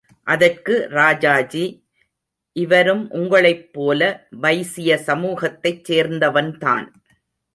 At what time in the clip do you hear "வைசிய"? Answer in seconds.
4.39-4.97